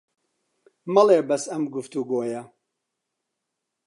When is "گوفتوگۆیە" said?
1.73-2.41